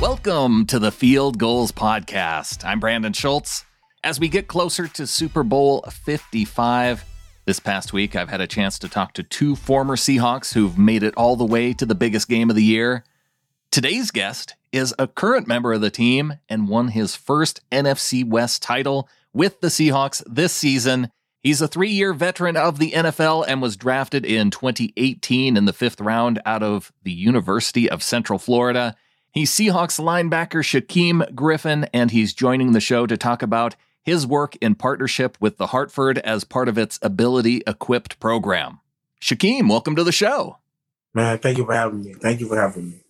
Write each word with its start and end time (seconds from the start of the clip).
Welcome 0.00 0.66
to 0.66 0.78
the 0.80 0.90
Field 0.90 1.38
Gulls 1.38 1.70
Podcast. 1.70 2.64
I'm 2.64 2.80
Brandon 2.80 3.12
Schultz. 3.12 3.64
As 4.02 4.18
we 4.18 4.28
get 4.28 4.48
closer 4.48 4.88
to 4.88 5.06
Super 5.06 5.44
Bowl 5.44 5.82
55, 5.82 7.04
this 7.46 7.60
past 7.60 7.92
week 7.92 8.16
I've 8.16 8.28
had 8.28 8.40
a 8.40 8.46
chance 8.46 8.78
to 8.80 8.88
talk 8.88 9.14
to 9.14 9.22
two 9.22 9.54
former 9.54 9.94
Seahawks 9.96 10.52
who've 10.52 10.76
made 10.76 11.04
it 11.04 11.14
all 11.16 11.36
the 11.36 11.46
way 11.46 11.72
to 11.74 11.86
the 11.86 11.94
biggest 11.94 12.28
game 12.28 12.50
of 12.50 12.56
the 12.56 12.64
year. 12.64 13.04
Today's 13.70 14.10
guest 14.10 14.56
is 14.72 14.92
a 14.98 15.06
current 15.06 15.46
member 15.46 15.72
of 15.72 15.80
the 15.80 15.90
team 15.90 16.34
and 16.48 16.68
won 16.68 16.88
his 16.88 17.14
first 17.14 17.60
NFC 17.70 18.28
West 18.28 18.62
title 18.62 19.08
with 19.32 19.60
the 19.60 19.68
Seahawks 19.68 20.22
this 20.26 20.52
season. 20.52 21.08
He's 21.40 21.62
a 21.62 21.68
three 21.68 21.90
year 21.90 22.12
veteran 22.12 22.56
of 22.56 22.78
the 22.78 22.90
NFL 22.90 23.44
and 23.46 23.62
was 23.62 23.76
drafted 23.76 24.26
in 24.26 24.50
2018 24.50 25.56
in 25.56 25.64
the 25.66 25.72
fifth 25.72 26.00
round 26.00 26.42
out 26.44 26.64
of 26.64 26.92
the 27.04 27.12
University 27.12 27.88
of 27.88 28.02
Central 28.02 28.40
Florida. 28.40 28.96
He's 29.34 29.50
Seahawks 29.50 29.98
linebacker 29.98 30.62
Shaquem 30.62 31.34
Griffin, 31.34 31.88
and 31.92 32.12
he's 32.12 32.32
joining 32.32 32.70
the 32.70 32.78
show 32.78 33.04
to 33.04 33.16
talk 33.16 33.42
about 33.42 33.74
his 34.00 34.24
work 34.24 34.54
in 34.60 34.76
partnership 34.76 35.36
with 35.40 35.56
the 35.56 35.66
Hartford 35.66 36.18
as 36.18 36.44
part 36.44 36.68
of 36.68 36.78
its 36.78 37.00
Ability 37.02 37.60
Equipped 37.66 38.20
program. 38.20 38.78
Shaquem, 39.20 39.68
welcome 39.68 39.96
to 39.96 40.04
the 40.04 40.12
show. 40.12 40.58
Man, 41.14 41.40
thank 41.40 41.58
you 41.58 41.64
for 41.64 41.74
having 41.74 42.04
me. 42.04 42.14
Thank 42.14 42.38
you 42.38 42.46
for 42.46 42.56
having 42.56 42.90
me. 42.90 43.00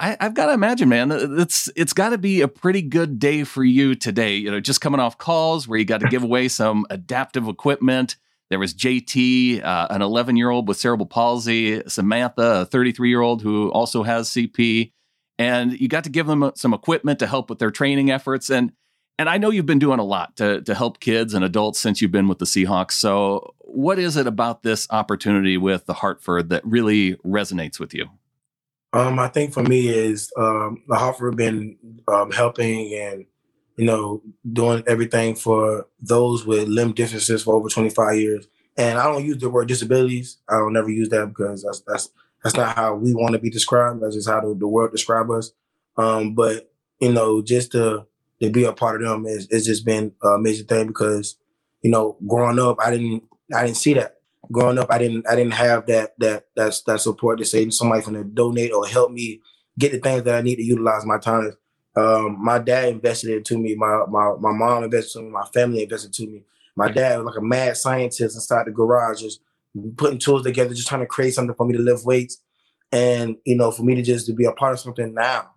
I, 0.00 0.16
have 0.20 0.32
got 0.32 0.46
to 0.46 0.54
imagine, 0.54 0.88
man, 0.88 1.12
it's 1.12 1.68
it's 1.76 1.92
got 1.92 2.10
to 2.10 2.18
be 2.18 2.40
a 2.40 2.48
pretty 2.48 2.80
good 2.80 3.18
day 3.18 3.44
for 3.44 3.62
you 3.62 3.94
today. 3.94 4.36
You 4.36 4.52
know, 4.52 4.60
just 4.60 4.80
coming 4.80 5.00
off 5.00 5.18
calls 5.18 5.68
where 5.68 5.78
you 5.78 5.84
got 5.84 6.00
to 6.00 6.08
give 6.08 6.22
away 6.22 6.48
some 6.48 6.86
adaptive 6.90 7.46
equipment. 7.46 8.16
There 8.48 8.58
was 8.58 8.72
JT, 8.72 9.62
uh, 9.62 9.88
an 9.90 10.00
11 10.00 10.36
year 10.36 10.48
old 10.48 10.66
with 10.66 10.78
cerebral 10.78 11.04
palsy, 11.04 11.82
Samantha, 11.88 12.62
a 12.62 12.64
33 12.64 13.10
year 13.10 13.20
old 13.20 13.42
who 13.42 13.70
also 13.70 14.02
has 14.02 14.30
CP, 14.30 14.90
and 15.38 15.78
you 15.78 15.88
got 15.88 16.04
to 16.04 16.10
give 16.10 16.26
them 16.26 16.52
some 16.54 16.74
equipment 16.74 17.18
to 17.18 17.26
help 17.26 17.50
with 17.50 17.58
their 17.58 17.70
training 17.70 18.10
efforts. 18.10 18.50
And 18.50 18.72
and 19.18 19.28
I 19.28 19.38
know 19.38 19.50
you've 19.50 19.66
been 19.66 19.78
doing 19.78 20.00
a 20.00 20.04
lot 20.04 20.36
to 20.36 20.60
to 20.62 20.74
help 20.74 21.00
kids 21.00 21.34
and 21.34 21.44
adults 21.44 21.78
since 21.78 22.02
you've 22.02 22.10
been 22.10 22.28
with 22.28 22.38
the 22.38 22.44
Seahawks. 22.44 22.92
So, 22.92 23.54
what 23.60 23.98
is 23.98 24.16
it 24.16 24.26
about 24.26 24.62
this 24.62 24.86
opportunity 24.90 25.56
with 25.56 25.86
the 25.86 25.94
Hartford 25.94 26.48
that 26.50 26.64
really 26.64 27.14
resonates 27.16 27.78
with 27.78 27.94
you? 27.94 28.08
Um, 28.92 29.18
I 29.18 29.28
think 29.28 29.52
for 29.52 29.62
me 29.62 29.88
is 29.88 30.32
um, 30.36 30.82
the 30.88 30.96
Hartford 30.96 31.36
been 31.36 31.76
um, 32.08 32.30
helping 32.30 32.94
and 32.94 33.26
you 33.76 33.84
know 33.84 34.22
doing 34.52 34.82
everything 34.86 35.34
for 35.34 35.86
those 36.00 36.44
with 36.44 36.68
limb 36.68 36.92
differences 36.92 37.42
for 37.42 37.54
over 37.54 37.68
25 37.68 38.16
years. 38.16 38.46
And 38.76 38.98
I 38.98 39.04
don't 39.04 39.24
use 39.24 39.38
the 39.38 39.50
word 39.50 39.68
disabilities. 39.68 40.38
I 40.48 40.54
don't 40.58 40.72
never 40.72 40.90
use 40.90 41.08
that 41.10 41.26
because 41.28 41.62
that's 41.62 41.80
that's 41.86 42.10
that's 42.44 42.56
not 42.56 42.76
how 42.76 42.94
we 42.94 43.14
want 43.14 43.32
to 43.32 43.38
be 43.38 43.50
described. 43.50 44.02
That's 44.02 44.14
just 44.14 44.28
how 44.28 44.40
the, 44.40 44.54
the 44.54 44.68
world 44.68 44.92
describe 44.92 45.30
us. 45.30 45.52
Um, 45.96 46.34
but 46.34 46.70
you 47.00 47.12
know, 47.12 47.42
just 47.42 47.72
to 47.72 48.06
to 48.42 48.50
be 48.50 48.64
a 48.64 48.72
part 48.72 49.02
of 49.02 49.08
them 49.08 49.26
is 49.26 49.48
it's 49.50 49.66
just 49.66 49.84
been 49.84 50.12
an 50.22 50.34
amazing 50.34 50.66
thing 50.66 50.86
because 50.86 51.36
you 51.82 51.90
know, 51.90 52.16
growing 52.26 52.58
up, 52.58 52.78
I 52.80 52.90
didn't 52.90 53.24
I 53.54 53.64
didn't 53.64 53.78
see 53.78 53.94
that. 53.94 54.18
Growing 54.52 54.78
up, 54.78 54.88
I 54.90 54.98
didn't 54.98 55.26
I 55.28 55.34
didn't 55.34 55.54
have 55.54 55.86
that 55.86 56.14
that 56.18 56.46
that's 56.54 56.82
that 56.82 57.00
support 57.00 57.38
to 57.38 57.44
say 57.46 57.68
somebody's 57.70 58.06
going 58.06 58.22
to 58.22 58.28
donate 58.28 58.72
or 58.72 58.86
help 58.86 59.10
me 59.10 59.40
get 59.78 59.92
the 59.92 59.98
things 59.98 60.22
that 60.24 60.34
I 60.34 60.42
need 60.42 60.56
to 60.56 60.62
utilize 60.62 61.06
my 61.06 61.18
time. 61.18 61.56
Um, 61.96 62.42
my 62.44 62.58
dad 62.58 62.88
invested 62.88 63.30
into 63.30 63.58
me. 63.58 63.74
My 63.74 64.04
my 64.08 64.34
my 64.38 64.52
mom 64.52 64.84
invested 64.84 65.20
in 65.20 65.26
me. 65.26 65.30
My 65.30 65.46
family 65.54 65.82
invested 65.82 66.18
into 66.18 66.30
me. 66.30 66.42
My 66.76 66.90
dad 66.90 67.18
was 67.18 67.26
like 67.26 67.38
a 67.38 67.42
mad 67.42 67.76
scientist 67.76 68.36
inside 68.36 68.66
the 68.66 68.72
garage, 68.72 69.20
just 69.20 69.40
putting 69.96 70.18
tools 70.18 70.42
together, 70.42 70.74
just 70.74 70.88
trying 70.88 71.00
to 71.00 71.06
create 71.06 71.34
something 71.34 71.54
for 71.54 71.66
me 71.66 71.76
to 71.76 71.82
lift 71.82 72.04
weights. 72.04 72.38
And 72.92 73.36
you 73.44 73.56
know, 73.56 73.70
for 73.70 73.82
me 73.82 73.94
to 73.96 74.02
just 74.02 74.26
to 74.26 74.32
be 74.32 74.44
a 74.44 74.52
part 74.52 74.72
of 74.72 74.80
something 74.80 75.14
now 75.14 75.50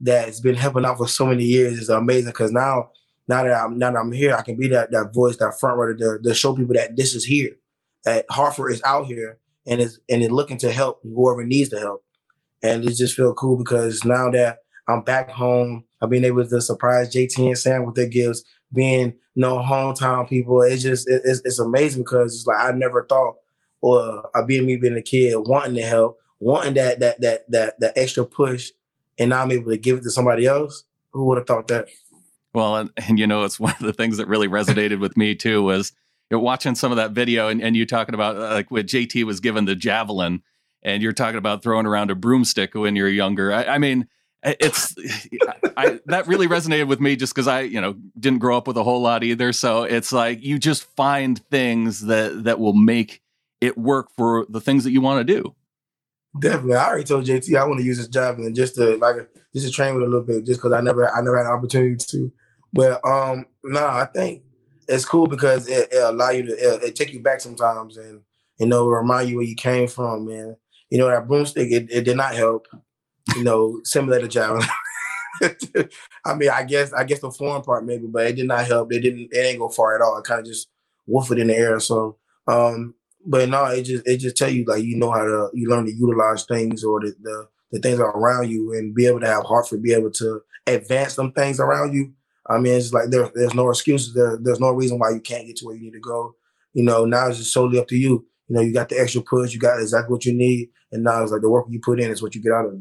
that's 0.00 0.40
been 0.40 0.54
helping 0.54 0.84
out 0.84 0.98
for 0.98 1.08
so 1.08 1.26
many 1.26 1.44
years 1.44 1.78
is 1.78 1.88
amazing. 1.88 2.30
Because 2.30 2.52
now, 2.52 2.90
now 3.28 3.44
that 3.44 3.52
I'm 3.52 3.78
now 3.78 3.90
that 3.90 3.98
I'm 3.98 4.12
here, 4.12 4.34
I 4.34 4.42
can 4.42 4.56
be 4.56 4.68
that 4.68 4.90
that 4.92 5.12
voice, 5.14 5.36
that 5.38 5.58
front 5.58 5.78
runner 5.78 5.94
to, 5.94 6.18
to 6.22 6.34
show 6.34 6.54
people 6.54 6.74
that 6.74 6.96
this 6.96 7.14
is 7.14 7.24
here, 7.24 7.56
that 8.04 8.26
Hartford 8.30 8.72
is 8.72 8.82
out 8.84 9.06
here 9.06 9.38
and 9.66 9.80
is 9.80 10.00
and 10.08 10.22
is 10.22 10.30
looking 10.30 10.58
to 10.58 10.72
help 10.72 11.00
whoever 11.02 11.44
needs 11.44 11.70
the 11.70 11.80
help. 11.80 12.04
And 12.62 12.84
it 12.84 12.94
just 12.94 13.16
feel 13.16 13.34
cool 13.34 13.56
because 13.56 14.04
now 14.04 14.30
that 14.30 14.58
I'm 14.88 15.02
back 15.02 15.30
home, 15.30 15.84
I've 16.00 16.10
been 16.10 16.24
able 16.24 16.46
to 16.46 16.60
surprise 16.60 17.12
JT 17.14 17.38
and 17.38 17.58
Sam 17.58 17.84
with 17.84 17.94
their 17.94 18.08
gifts, 18.08 18.44
being 18.72 19.14
you 19.34 19.40
know 19.40 19.58
hometown 19.58 20.28
people. 20.28 20.62
It's 20.62 20.82
just 20.82 21.08
it, 21.08 21.22
it's, 21.24 21.40
it's 21.44 21.58
amazing 21.58 22.02
because 22.02 22.34
it's 22.34 22.46
like 22.46 22.58
I 22.58 22.72
never 22.72 23.06
thought, 23.08 23.36
or 23.80 24.30
I 24.34 24.42
being 24.42 24.66
me 24.66 24.76
being 24.76 24.96
a 24.96 25.02
kid 25.02 25.34
wanting 25.36 25.74
to 25.76 25.82
help, 25.82 26.18
wanting 26.40 26.74
that 26.74 27.00
that 27.00 27.20
that 27.20 27.50
that 27.50 27.80
that 27.80 27.92
extra 27.96 28.24
push 28.24 28.70
and 29.18 29.30
now 29.30 29.42
I'm 29.42 29.52
able 29.52 29.70
to 29.70 29.76
give 29.76 29.98
it 29.98 30.02
to 30.02 30.10
somebody 30.10 30.46
else. 30.46 30.84
Who 31.12 31.26
would 31.26 31.38
have 31.38 31.46
thought 31.46 31.68
that? 31.68 31.88
Well, 32.54 32.76
and, 32.76 32.90
and 32.96 33.18
you 33.18 33.26
know, 33.26 33.44
it's 33.44 33.60
one 33.60 33.74
of 33.78 33.86
the 33.86 33.92
things 33.92 34.16
that 34.16 34.28
really 34.28 34.48
resonated 34.48 35.00
with 35.00 35.16
me 35.16 35.34
too 35.34 35.62
was 35.62 35.92
you 36.30 36.36
know, 36.36 36.42
watching 36.42 36.74
some 36.74 36.92
of 36.92 36.96
that 36.96 37.12
video 37.12 37.48
and, 37.48 37.62
and 37.62 37.76
you 37.76 37.86
talking 37.86 38.14
about 38.14 38.36
uh, 38.36 38.54
like 38.54 38.70
when 38.70 38.86
JT 38.86 39.24
was 39.24 39.40
given 39.40 39.64
the 39.64 39.76
javelin 39.76 40.42
and 40.82 41.02
you're 41.02 41.12
talking 41.12 41.38
about 41.38 41.62
throwing 41.62 41.86
around 41.86 42.10
a 42.10 42.14
broomstick 42.14 42.74
when 42.74 42.96
you're 42.96 43.08
younger. 43.08 43.52
I, 43.52 43.64
I 43.64 43.78
mean, 43.78 44.08
it's 44.44 44.94
I, 45.76 46.00
that 46.06 46.26
really 46.26 46.48
resonated 46.48 46.88
with 46.88 47.00
me 47.00 47.16
just 47.16 47.34
because 47.34 47.46
I, 47.46 47.60
you 47.60 47.80
know, 47.80 47.94
didn't 48.18 48.40
grow 48.40 48.56
up 48.56 48.66
with 48.66 48.76
a 48.76 48.82
whole 48.82 49.00
lot 49.00 49.22
either. 49.22 49.52
So 49.52 49.84
it's 49.84 50.12
like 50.12 50.42
you 50.42 50.58
just 50.58 50.84
find 50.96 51.38
things 51.46 52.00
that 52.06 52.44
that 52.44 52.58
will 52.58 52.72
make 52.72 53.22
it 53.60 53.78
work 53.78 54.08
for 54.16 54.46
the 54.48 54.60
things 54.60 54.84
that 54.84 54.90
you 54.90 55.00
want 55.00 55.26
to 55.26 55.34
do. 55.34 55.54
Definitely, 56.38 56.76
I 56.76 56.88
already 56.88 57.04
told 57.04 57.26
JT 57.26 57.56
I 57.56 57.64
want 57.64 57.78
to 57.78 57.84
use 57.84 57.98
this 57.98 58.08
job 58.08 58.38
and 58.38 58.54
just 58.54 58.74
to 58.76 58.96
like 58.96 59.16
just 59.54 59.66
to 59.66 59.72
train 59.72 59.94
with 59.94 60.02
a 60.02 60.06
little 60.06 60.24
bit, 60.24 60.44
just 60.44 60.60
because 60.60 60.72
I 60.72 60.80
never 60.80 61.08
I 61.08 61.20
never 61.20 61.36
had 61.36 61.46
an 61.46 61.52
opportunity 61.52 61.96
to. 61.96 62.32
But 62.72 63.04
um, 63.06 63.46
no, 63.62 63.86
I 63.86 64.06
think 64.06 64.42
it's 64.88 65.04
cool 65.04 65.26
because 65.26 65.68
it, 65.68 65.92
it 65.92 66.02
allow 66.02 66.30
you 66.30 66.46
to 66.46 66.52
it, 66.52 66.82
it, 66.82 66.96
take 66.96 67.12
you 67.12 67.22
back 67.22 67.40
sometimes 67.40 67.96
and 67.98 68.22
you 68.58 68.66
know 68.66 68.86
remind 68.86 69.28
you 69.28 69.36
where 69.36 69.44
you 69.44 69.54
came 69.54 69.86
from, 69.86 70.26
man. 70.26 70.56
You 70.90 70.98
know 70.98 71.08
that 71.08 71.28
broomstick 71.28 71.70
it, 71.70 71.90
it 71.90 72.04
did 72.04 72.16
not 72.16 72.34
help. 72.34 72.66
You 73.36 73.44
know, 73.44 73.80
similar 73.84 74.20
to 74.20 74.28
javelin. 74.28 74.66
I 76.24 76.34
mean, 76.34 76.50
I 76.50 76.62
guess 76.62 76.92
I 76.92 77.04
guess 77.04 77.20
the 77.20 77.30
foreign 77.30 77.62
part 77.62 77.84
maybe, 77.84 78.06
but 78.06 78.26
it 78.26 78.36
did 78.36 78.46
not 78.46 78.66
help. 78.66 78.92
It 78.92 79.00
didn't 79.00 79.28
it 79.32 79.42
didn't 79.42 79.58
go 79.58 79.68
far 79.68 79.94
at 79.94 80.02
all. 80.02 80.18
It 80.18 80.24
kind 80.24 80.40
of 80.40 80.46
just 80.46 80.68
woofed 81.08 81.40
in 81.40 81.48
the 81.48 81.56
air. 81.56 81.80
So 81.80 82.18
um, 82.46 82.94
but 83.24 83.48
no, 83.48 83.64
it 83.66 83.84
just 83.84 84.06
it 84.06 84.18
just 84.18 84.36
tell 84.36 84.50
you 84.50 84.64
like 84.66 84.82
you 84.82 84.96
know 84.96 85.10
how 85.10 85.24
to 85.24 85.50
you 85.54 85.68
learn 85.68 85.86
to 85.86 85.92
utilize 85.92 86.44
things 86.44 86.84
or 86.84 87.00
the 87.00 87.14
the, 87.22 87.48
the 87.72 87.78
things 87.80 88.00
around 88.00 88.50
you 88.50 88.72
and 88.72 88.94
be 88.94 89.06
able 89.06 89.20
to 89.20 89.26
have 89.26 89.44
Hartford 89.44 89.82
be 89.82 89.92
able 89.92 90.10
to 90.12 90.40
advance 90.66 91.16
them 91.16 91.32
things 91.32 91.60
around 91.60 91.94
you. 91.94 92.12
I 92.48 92.58
mean, 92.58 92.74
it's 92.74 92.92
like 92.92 93.10
there, 93.10 93.30
there's 93.34 93.54
no 93.54 93.70
excuses. 93.70 94.14
There, 94.14 94.36
there's 94.40 94.60
no 94.60 94.70
reason 94.70 94.98
why 94.98 95.10
you 95.10 95.20
can't 95.20 95.46
get 95.46 95.56
to 95.56 95.66
where 95.66 95.76
you 95.76 95.82
need 95.82 95.92
to 95.92 96.00
go. 96.00 96.34
You 96.74 96.82
know, 96.82 97.04
now 97.04 97.28
it's 97.28 97.38
just 97.38 97.52
solely 97.52 97.78
up 97.78 97.88
to 97.88 97.96
you. 97.96 98.26
You 98.48 98.56
know, 98.56 98.60
you 98.60 98.72
got 98.72 98.88
the 98.88 98.98
extra 98.98 99.22
push, 99.22 99.54
you 99.54 99.60
got 99.60 99.80
exactly 99.80 100.12
what 100.12 100.24
you 100.24 100.34
need, 100.34 100.68
and 100.90 101.04
now 101.04 101.22
it's 101.22 101.32
like 101.32 101.42
the 101.42 101.48
work 101.48 101.66
you 101.70 101.80
put 101.80 102.00
in 102.00 102.10
is 102.10 102.22
what 102.22 102.34
you 102.34 102.42
get 102.42 102.52
out 102.52 102.66
of 102.66 102.74
it. 102.74 102.80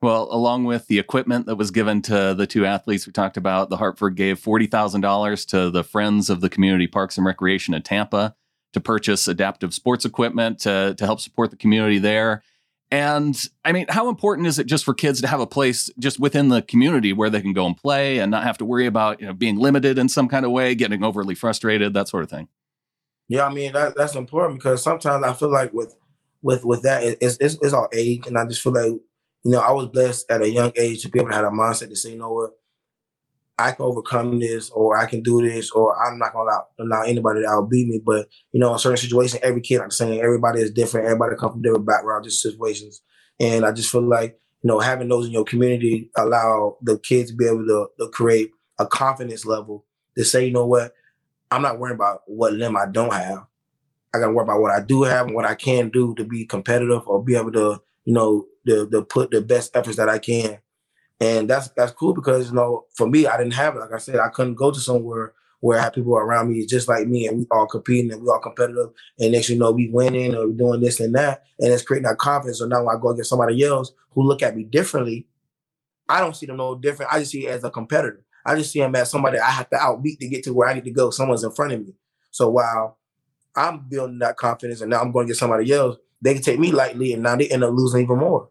Well, 0.00 0.28
along 0.30 0.64
with 0.64 0.86
the 0.86 1.00
equipment 1.00 1.46
that 1.46 1.56
was 1.56 1.72
given 1.72 2.02
to 2.02 2.34
the 2.36 2.46
two 2.46 2.64
athletes 2.64 3.06
we 3.06 3.12
talked 3.12 3.36
about, 3.36 3.68
the 3.68 3.76
Hartford 3.76 4.14
gave 4.14 4.38
forty 4.38 4.66
thousand 4.66 5.00
dollars 5.00 5.44
to 5.46 5.70
the 5.70 5.82
Friends 5.82 6.30
of 6.30 6.40
the 6.40 6.48
Community 6.48 6.86
Parks 6.86 7.16
and 7.16 7.26
Recreation 7.26 7.74
in 7.74 7.82
Tampa 7.82 8.36
to 8.74 8.80
purchase 8.80 9.26
adaptive 9.26 9.74
sports 9.74 10.04
equipment 10.04 10.60
to, 10.60 10.94
to 10.96 11.04
help 11.04 11.20
support 11.20 11.50
the 11.50 11.56
community 11.56 11.98
there. 11.98 12.42
And 12.90 13.44
I 13.64 13.72
mean, 13.72 13.86
how 13.88 14.08
important 14.08 14.46
is 14.46 14.58
it 14.58 14.66
just 14.66 14.84
for 14.84 14.94
kids 14.94 15.20
to 15.20 15.26
have 15.26 15.40
a 15.40 15.46
place 15.46 15.90
just 15.98 16.18
within 16.18 16.48
the 16.48 16.62
community 16.62 17.12
where 17.12 17.28
they 17.28 17.42
can 17.42 17.52
go 17.52 17.66
and 17.66 17.76
play 17.76 18.18
and 18.18 18.30
not 18.30 18.44
have 18.44 18.56
to 18.58 18.64
worry 18.64 18.86
about 18.86 19.20
you 19.20 19.26
know 19.26 19.34
being 19.34 19.58
limited 19.58 19.98
in 19.98 20.08
some 20.08 20.28
kind 20.28 20.46
of 20.46 20.52
way, 20.52 20.74
getting 20.74 21.02
overly 21.02 21.34
frustrated, 21.34 21.92
that 21.94 22.08
sort 22.08 22.22
of 22.22 22.30
thing? 22.30 22.48
Yeah, 23.26 23.46
I 23.46 23.52
mean 23.52 23.72
that, 23.72 23.94
that's 23.94 24.14
important 24.14 24.60
because 24.60 24.82
sometimes 24.82 25.24
I 25.24 25.34
feel 25.34 25.50
like 25.50 25.72
with 25.74 25.96
with 26.40 26.64
with 26.64 26.82
that 26.82 27.02
it's, 27.20 27.36
it's, 27.40 27.58
it's 27.60 27.74
our 27.74 27.90
age, 27.92 28.26
and 28.26 28.38
I 28.38 28.46
just 28.46 28.62
feel 28.62 28.72
like 28.72 29.00
you 29.44 29.52
know 29.52 29.60
I 29.60 29.72
was 29.72 29.86
blessed 29.86 30.30
at 30.30 30.42
a 30.42 30.50
young 30.50 30.72
age 30.76 31.02
to 31.02 31.08
be 31.08 31.20
able 31.20 31.30
to 31.30 31.36
have 31.36 31.44
a 31.44 31.50
mindset 31.50 31.88
to 31.88 31.96
say, 31.96 32.12
you 32.12 32.18
know 32.18 32.32
what, 32.32 32.50
I 33.58 33.72
can 33.72 33.84
overcome 33.84 34.38
this 34.38 34.70
or 34.70 34.96
I 34.96 35.06
can 35.06 35.22
do 35.22 35.42
this 35.42 35.70
or 35.72 35.96
I'm 36.06 36.18
not 36.18 36.32
gonna 36.32 36.50
allow, 36.50 36.66
allow 36.78 37.02
anybody 37.02 37.42
to 37.42 37.48
outbeat 37.48 37.88
me. 37.88 38.00
But 38.04 38.28
you 38.52 38.60
know, 38.60 38.72
in 38.72 38.78
certain 38.78 38.96
situations, 38.96 39.42
every 39.42 39.60
kid, 39.60 39.80
I'm 39.80 39.90
saying 39.90 40.20
everybody 40.20 40.60
is 40.60 40.70
different. 40.70 41.06
Everybody 41.06 41.36
comes 41.36 41.52
from 41.52 41.62
different 41.62 41.86
backgrounds, 41.86 42.28
just 42.28 42.42
situations. 42.42 43.02
And 43.40 43.64
I 43.64 43.72
just 43.72 43.90
feel 43.90 44.08
like, 44.08 44.38
you 44.62 44.68
know, 44.68 44.78
having 44.78 45.08
those 45.08 45.26
in 45.26 45.32
your 45.32 45.44
community 45.44 46.10
allow 46.16 46.78
the 46.82 46.98
kids 46.98 47.30
to 47.30 47.36
be 47.36 47.46
able 47.46 47.66
to, 47.66 47.88
to 47.98 48.08
create 48.10 48.50
a 48.78 48.86
confidence 48.86 49.44
level 49.44 49.84
to 50.16 50.24
say, 50.24 50.46
you 50.46 50.52
know 50.52 50.66
what, 50.66 50.92
I'm 51.50 51.62
not 51.62 51.78
worried 51.78 51.94
about 51.94 52.22
what 52.26 52.52
limb 52.52 52.76
I 52.76 52.86
don't 52.86 53.12
have. 53.12 53.44
I 54.14 54.18
gotta 54.18 54.32
worry 54.32 54.44
about 54.44 54.60
what 54.60 54.70
I 54.72 54.80
do 54.80 55.02
have 55.02 55.26
and 55.26 55.34
what 55.34 55.44
I 55.44 55.54
can 55.54 55.90
do 55.90 56.14
to 56.14 56.24
be 56.24 56.46
competitive 56.46 57.06
or 57.06 57.22
be 57.22 57.36
able 57.36 57.52
to, 57.52 57.82
you 58.04 58.14
know, 58.14 58.46
to, 58.68 58.88
to 58.88 59.02
put 59.02 59.30
the 59.30 59.40
best 59.40 59.76
efforts 59.76 59.96
that 59.96 60.08
I 60.08 60.18
can 60.18 60.58
and 61.20 61.48
that's 61.50 61.68
that's 61.70 61.92
cool 61.92 62.14
because 62.14 62.48
you 62.48 62.54
know 62.54 62.84
for 62.94 63.08
me 63.08 63.26
I 63.26 63.36
didn't 63.36 63.54
have 63.54 63.76
it. 63.76 63.80
Like 63.80 63.92
I 63.92 63.98
said, 63.98 64.16
I 64.16 64.28
couldn't 64.28 64.54
go 64.54 64.70
to 64.70 64.78
somewhere 64.78 65.32
where 65.60 65.78
I 65.78 65.82
had 65.82 65.92
people 65.92 66.16
around 66.16 66.52
me 66.52 66.64
just 66.66 66.86
like 66.86 67.08
me 67.08 67.26
and 67.26 67.38
we 67.38 67.46
all 67.50 67.66
competing 67.66 68.12
and 68.12 68.22
we 68.22 68.28
all 68.28 68.38
competitive. 68.38 68.90
And 69.18 69.32
next 69.32 69.48
you 69.48 69.58
know 69.58 69.72
we 69.72 69.88
winning 69.88 70.34
or 70.34 70.46
we 70.46 70.54
doing 70.54 70.80
this 70.80 71.00
and 71.00 71.14
that, 71.16 71.44
and 71.58 71.72
it's 71.72 71.82
creating 71.82 72.08
that 72.08 72.18
confidence. 72.18 72.60
So 72.60 72.66
now 72.66 72.84
when 72.84 72.96
I 72.96 73.00
go 73.00 73.08
against 73.08 73.30
somebody 73.30 73.62
else 73.64 73.92
who 74.10 74.22
look 74.22 74.42
at 74.42 74.56
me 74.56 74.64
differently, 74.64 75.26
I 76.08 76.20
don't 76.20 76.36
see 76.36 76.46
them 76.46 76.56
no 76.56 76.76
different. 76.76 77.12
I 77.12 77.18
just 77.18 77.32
see 77.32 77.46
it 77.46 77.50
as 77.50 77.64
a 77.64 77.70
competitor. 77.70 78.24
I 78.46 78.54
just 78.54 78.72
see 78.72 78.78
them 78.78 78.94
as 78.94 79.10
somebody 79.10 79.38
I 79.38 79.50
have 79.50 79.68
to 79.70 79.76
outbeat 79.76 80.20
to 80.20 80.28
get 80.28 80.44
to 80.44 80.54
where 80.54 80.68
I 80.68 80.74
need 80.74 80.84
to 80.84 80.90
go. 80.90 81.10
Someone's 81.10 81.44
in 81.44 81.50
front 81.50 81.72
of 81.72 81.80
me. 81.84 81.94
So 82.30 82.48
while 82.48 82.98
I'm 83.56 83.80
building 83.88 84.20
that 84.20 84.36
confidence 84.36 84.80
and 84.80 84.90
now 84.90 85.00
I'm 85.00 85.10
going 85.10 85.26
to 85.26 85.32
get 85.32 85.38
somebody 85.38 85.70
else, 85.72 85.96
they 86.22 86.34
can 86.34 86.42
take 86.42 86.60
me 86.60 86.70
lightly 86.70 87.12
and 87.12 87.22
now 87.22 87.34
they 87.34 87.48
end 87.48 87.64
up 87.64 87.74
losing 87.74 88.02
even 88.02 88.18
more. 88.18 88.48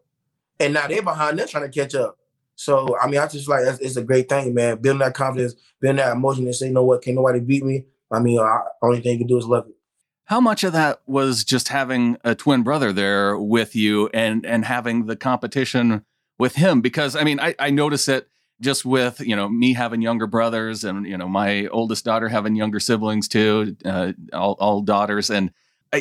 And 0.60 0.74
now 0.74 0.86
they're 0.86 1.02
behind, 1.02 1.38
they're 1.38 1.46
trying 1.46 1.70
to 1.70 1.80
catch 1.80 1.94
up. 1.94 2.18
So 2.56 2.98
I 2.98 3.08
mean, 3.08 3.20
I 3.20 3.28
just 3.28 3.48
like 3.48 3.62
it's, 3.80 3.96
a 3.96 4.02
great 4.02 4.28
thing, 4.28 4.52
man. 4.52 4.78
Building 4.78 4.98
that 4.98 5.14
confidence, 5.14 5.54
building 5.80 5.98
that 5.98 6.16
emotion, 6.16 6.44
and 6.44 6.54
say, 6.54 6.66
you 6.66 6.72
know 6.72 6.82
what, 6.82 7.02
can 7.02 7.14
nobody 7.14 7.38
beat 7.38 7.64
me? 7.64 7.84
I 8.10 8.18
mean, 8.18 8.40
I, 8.40 8.62
only 8.82 9.00
thing 9.00 9.12
you 9.12 9.18
can 9.18 9.26
do 9.28 9.38
is 9.38 9.46
love 9.46 9.68
it. 9.68 9.76
How 10.24 10.40
much 10.40 10.64
of 10.64 10.72
that 10.72 11.00
was 11.06 11.44
just 11.44 11.68
having 11.68 12.18
a 12.24 12.34
twin 12.34 12.62
brother 12.62 12.92
there 12.92 13.38
with 13.38 13.76
you 13.76 14.08
and 14.12 14.44
and 14.44 14.64
having 14.64 15.06
the 15.06 15.14
competition 15.14 16.04
with 16.36 16.56
him? 16.56 16.80
Because 16.80 17.14
I 17.14 17.22
mean, 17.22 17.38
I, 17.38 17.54
I 17.60 17.70
notice 17.70 18.08
it 18.08 18.28
just 18.60 18.84
with 18.84 19.20
you 19.20 19.36
know 19.36 19.48
me 19.48 19.74
having 19.74 20.02
younger 20.02 20.26
brothers 20.26 20.82
and 20.82 21.06
you 21.06 21.16
know 21.16 21.28
my 21.28 21.66
oldest 21.68 22.04
daughter 22.04 22.28
having 22.28 22.56
younger 22.56 22.80
siblings 22.80 23.28
too, 23.28 23.76
uh, 23.84 24.12
all, 24.32 24.56
all 24.58 24.82
daughters, 24.82 25.30
and 25.30 25.52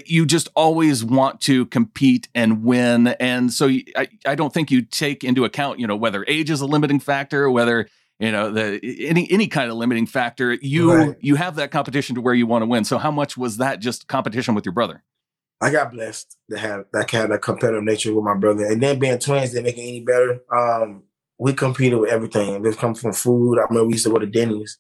you 0.06 0.26
just 0.26 0.50
always 0.56 1.04
want 1.04 1.42
to 1.42 1.66
compete 1.68 2.28
and 2.36 2.64
win. 2.64 3.08
And 3.08 3.52
so 3.52 3.68
I, 3.96 4.08
I 4.26 4.36
don't 4.36 4.54
think 4.54 4.72
you 4.72 4.82
take 4.82 5.24
into 5.24 5.46
account, 5.46 5.80
you 5.80 5.88
know, 5.88 5.96
whether 5.96 6.26
age 6.28 6.50
is 6.50 6.62
a 6.62 6.66
limiting 6.66 7.00
factor, 7.00 7.50
whether, 7.50 7.88
you 8.20 8.32
know, 8.32 8.52
the 8.52 8.80
any 9.08 9.30
any 9.32 9.48
kind 9.48 9.72
of 9.72 9.78
limiting 9.78 10.06
factor. 10.06 10.54
You 10.54 10.94
right. 10.94 11.16
you 11.20 11.36
have 11.36 11.56
that 11.56 11.72
competition 11.72 12.16
to 12.16 12.22
where 12.22 12.34
you 12.34 12.48
want 12.48 12.64
to 12.64 12.68
win. 12.68 12.84
So 12.84 12.98
how 12.98 13.12
much 13.12 13.38
was 13.38 13.58
that 13.58 13.80
just 13.80 14.08
competition 14.08 14.56
with 14.56 14.66
your 14.66 14.74
brother? 14.74 15.04
I 15.60 15.72
got 15.72 15.92
blessed 15.92 16.38
to 16.52 16.58
have 16.58 16.86
that 16.94 17.08
kind 17.08 17.32
of 17.32 17.42
competitive 17.42 17.84
nature 17.84 18.14
with 18.14 18.24
my 18.24 18.36
brother. 18.36 18.66
And 18.66 18.82
then 18.82 19.00
being 19.00 19.18
twins 19.18 19.52
didn't 19.52 19.66
make 19.66 19.78
it 19.78 19.82
any 19.82 20.02
better. 20.02 20.40
Um, 20.56 21.04
we 21.40 21.54
competed 21.54 22.00
with 22.00 22.12
everything. 22.12 22.62
This 22.62 22.76
comes 22.76 23.02
from 23.02 23.14
food. 23.14 23.58
I 23.58 23.64
remember 23.64 23.88
we 23.88 23.94
used 23.94 24.06
to 24.06 24.12
go 24.12 24.20
to 24.20 24.28
Denny's. 24.28 24.78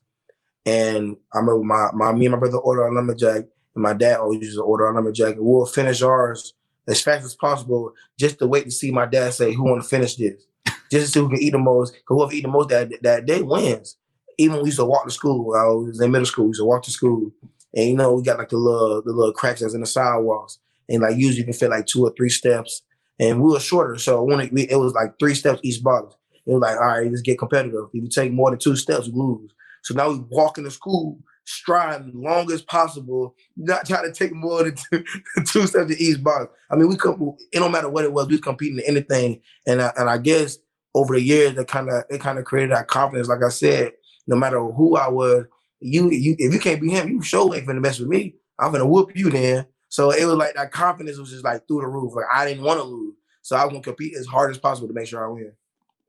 And 0.65 1.15
I 1.33 1.39
remember 1.39 1.63
my, 1.63 1.89
my 1.94 2.12
me 2.12 2.25
and 2.25 2.33
my 2.33 2.39
brother 2.39 2.57
ordered 2.57 2.88
a 2.88 2.94
lumberjack 2.94 3.45
and 3.77 3.83
my 3.83 3.94
dad 3.94 4.18
always 4.18 4.41
used 4.41 4.57
to 4.57 4.63
order 4.63 4.88
a 4.88 4.94
lumberjack. 4.94 5.35
And 5.35 5.45
we'll 5.45 5.68
finish 5.68 6.01
ours 6.01 6.56
as 6.88 7.00
fast 7.00 7.24
as 7.24 7.35
possible 7.35 7.94
just 8.18 8.39
to 8.39 8.47
wait 8.47 8.65
to 8.65 8.71
see 8.71 8.91
my 8.91 9.06
dad 9.06 9.33
say 9.33 9.53
who 9.53 9.63
want 9.63 9.83
to 9.83 9.88
finish 9.88 10.15
this. 10.15 10.44
Just 10.89 11.06
to 11.06 11.07
see 11.07 11.19
who 11.19 11.29
can 11.29 11.39
eat 11.39 11.51
the 11.51 11.59
most. 11.59 11.94
Because 11.94 12.15
whoever 12.18 12.33
eat 12.33 12.41
the 12.41 12.47
most 12.47 12.69
that, 12.69 12.91
that 13.03 13.25
day 13.27 13.44
wins. 13.44 13.97
Even 14.39 14.57
we 14.57 14.65
used 14.65 14.79
to 14.79 14.85
walk 14.85 15.06
to 15.06 15.12
school. 15.12 15.56
I 15.56 15.65
was 15.65 16.01
in 16.01 16.12
middle 16.12 16.25
school. 16.25 16.45
We 16.45 16.50
used 16.50 16.62
to 16.62 16.65
walk 16.65 16.83
to 16.83 16.91
school. 16.91 17.31
And 17.75 17.89
you 17.89 17.95
know, 17.95 18.13
we 18.13 18.24
got 18.24 18.39
like 18.39 18.50
the 18.50 18.57
little 18.57 19.01
the 19.03 19.12
little 19.12 19.33
cracks 19.33 19.62
that's 19.62 19.75
in 19.75 19.81
the 19.81 19.88
sidewalks. 19.88 20.57
And 20.89 21.03
like 21.03 21.18
usually 21.18 21.39
you 21.39 21.44
can 21.44 21.53
fit 21.53 21.69
like 21.69 21.85
two 21.85 22.03
or 22.03 22.13
three 22.18 22.30
steps. 22.30 22.81
And 23.19 23.41
we 23.41 23.51
were 23.51 23.59
shorter. 23.59 23.97
So 23.97 24.23
when 24.23 24.39
it, 24.39 24.51
it 24.71 24.77
was 24.77 24.94
like 24.94 25.19
three 25.19 25.35
steps 25.35 25.59
each 25.63 25.83
bottom. 25.83 26.09
It 26.45 26.53
was 26.53 26.62
like, 26.62 26.77
all 26.77 26.88
right, 26.88 27.09
let's 27.09 27.21
get 27.21 27.38
competitive. 27.38 27.89
If 27.94 28.03
you 28.03 28.09
take 28.09 28.31
more 28.31 28.50
than 28.50 28.59
two 28.59 28.75
steps, 28.75 29.07
we 29.07 29.13
lose. 29.13 29.51
So 29.83 29.94
now 29.94 30.09
we 30.09 30.19
walk 30.30 30.57
into 30.57 30.71
school 30.71 31.19
striving 31.47 32.11
long 32.13 32.51
as 32.51 32.61
possible, 32.61 33.33
not 33.55 33.88
trying 33.88 34.03
to 34.03 34.13
take 34.13 34.33
more 34.33 34.63
than 34.63 34.75
two, 34.91 35.03
two 35.45 35.65
steps 35.65 35.89
to 35.89 36.03
each 36.03 36.21
box. 36.21 36.53
I 36.69 36.75
mean, 36.75 36.89
we 36.89 36.97
come, 36.97 37.35
it 37.51 37.59
don't 37.59 37.71
matter 37.71 37.89
what 37.89 38.03
it 38.03 38.11
was, 38.11 38.27
we 38.27 38.33
was 38.33 38.41
competing 38.41 38.79
in 38.79 38.85
anything. 38.85 39.41
And 39.65 39.81
I, 39.81 39.94
and 39.97 40.09
I 40.09 40.17
guess 40.17 40.57
over 40.94 41.15
the 41.15 41.21
years, 41.21 41.57
it 41.57 41.67
kind 41.67 41.89
of 41.89 42.03
it 42.09 42.21
kind 42.21 42.38
of 42.38 42.45
created 42.45 42.71
that 42.71 42.88
confidence. 42.88 43.27
Like 43.27 43.44
I 43.44 43.49
said, 43.49 43.94
no 44.27 44.35
matter 44.35 44.59
who 44.59 44.97
I 44.97 45.07
was, 45.07 45.45
you 45.79 46.09
you 46.11 46.35
if 46.38 46.53
you 46.53 46.59
can't 46.59 46.81
be 46.81 46.91
him, 46.91 47.09
you 47.09 47.21
show 47.21 47.53
ain't 47.53 47.65
finna 47.65 47.81
mess 47.81 47.99
with 47.99 48.09
me. 48.09 48.35
I'm 48.59 48.71
gonna 48.71 48.88
whoop 48.88 49.15
you 49.15 49.29
then. 49.29 49.65
So 49.89 50.11
it 50.11 50.25
was 50.25 50.35
like 50.35 50.55
that 50.55 50.71
confidence 50.71 51.17
was 51.17 51.31
just 51.31 51.45
like 51.45 51.67
through 51.67 51.81
the 51.81 51.88
roof. 51.88 52.13
Like 52.15 52.25
I 52.33 52.45
didn't 52.45 52.63
want 52.63 52.79
to 52.79 52.83
lose, 52.83 53.15
so 53.41 53.55
I 53.55 53.63
was 53.63 53.71
gonna 53.71 53.83
compete 53.83 54.15
as 54.17 54.25
hard 54.25 54.51
as 54.51 54.57
possible 54.57 54.88
to 54.88 54.94
make 54.94 55.07
sure 55.07 55.25
I 55.25 55.31
win. 55.31 55.53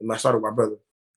And 0.00 0.12
I 0.12 0.16
started 0.16 0.38
with 0.38 0.50
my 0.50 0.54
brother. 0.54 0.76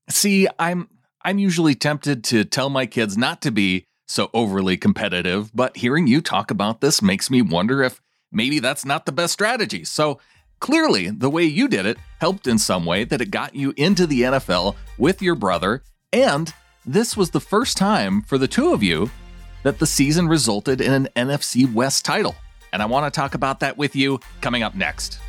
See, 0.09 0.47
I'm 0.59 0.89
I'm 1.23 1.39
usually 1.39 1.75
tempted 1.75 2.23
to 2.25 2.43
tell 2.43 2.69
my 2.69 2.85
kids 2.85 3.17
not 3.17 3.41
to 3.43 3.51
be 3.51 3.85
so 4.11 4.29
overly 4.33 4.77
competitive, 4.77 5.55
but 5.55 5.77
hearing 5.77 6.05
you 6.05 6.21
talk 6.21 6.51
about 6.51 6.81
this 6.81 7.01
makes 7.01 7.29
me 7.29 7.41
wonder 7.41 7.81
if 7.81 8.01
maybe 8.31 8.59
that's 8.59 8.85
not 8.85 9.05
the 9.05 9.11
best 9.11 9.33
strategy. 9.33 9.83
So 9.85 10.19
clearly, 10.59 11.09
the 11.09 11.29
way 11.29 11.43
you 11.43 11.67
did 11.67 11.85
it 11.85 11.97
helped 12.19 12.45
in 12.45 12.57
some 12.57 12.85
way 12.85 13.05
that 13.05 13.21
it 13.21 13.31
got 13.31 13.55
you 13.55 13.73
into 13.77 14.05
the 14.05 14.21
NFL 14.21 14.75
with 14.97 15.21
your 15.21 15.35
brother, 15.35 15.83
and 16.11 16.53
this 16.85 17.15
was 17.15 17.29
the 17.29 17.39
first 17.39 17.77
time 17.77 18.21
for 18.21 18.37
the 18.37 18.47
two 18.47 18.73
of 18.73 18.83
you 18.83 19.09
that 19.63 19.79
the 19.79 19.87
season 19.87 20.27
resulted 20.27 20.81
in 20.81 20.91
an 20.91 21.07
NFC 21.15 21.71
West 21.71 22.03
title. 22.03 22.35
And 22.73 22.81
I 22.81 22.85
want 22.85 23.11
to 23.11 23.17
talk 23.17 23.35
about 23.35 23.59
that 23.61 23.77
with 23.77 23.95
you 23.95 24.19
coming 24.41 24.63
up 24.63 24.75
next. 24.75 25.19